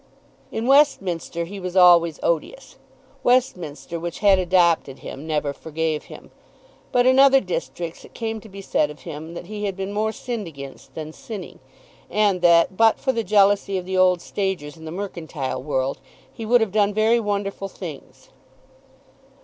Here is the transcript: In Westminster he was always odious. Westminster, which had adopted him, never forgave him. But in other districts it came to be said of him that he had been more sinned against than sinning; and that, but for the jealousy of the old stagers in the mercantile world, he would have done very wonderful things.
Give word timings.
In 0.51 0.65
Westminster 0.65 1.45
he 1.45 1.59
was 1.59 1.75
always 1.77 2.19
odious. 2.23 2.77
Westminster, 3.23 3.99
which 3.99 4.17
had 4.17 4.39
adopted 4.39 4.97
him, 5.05 5.27
never 5.27 5.53
forgave 5.53 6.05
him. 6.05 6.31
But 6.91 7.05
in 7.05 7.19
other 7.19 7.39
districts 7.39 8.03
it 8.03 8.15
came 8.15 8.39
to 8.41 8.49
be 8.49 8.63
said 8.63 8.89
of 8.89 9.01
him 9.01 9.35
that 9.35 9.45
he 9.45 9.65
had 9.65 9.75
been 9.75 9.93
more 9.93 10.11
sinned 10.11 10.47
against 10.47 10.95
than 10.95 11.13
sinning; 11.13 11.59
and 12.09 12.41
that, 12.41 12.75
but 12.75 12.97
for 12.99 13.11
the 13.11 13.23
jealousy 13.23 13.77
of 13.77 13.85
the 13.85 13.95
old 13.95 14.21
stagers 14.21 14.75
in 14.75 14.85
the 14.85 14.91
mercantile 14.91 15.61
world, 15.61 15.99
he 16.33 16.47
would 16.47 16.61
have 16.61 16.71
done 16.71 16.95
very 16.95 17.19
wonderful 17.19 17.67
things. 17.67 18.29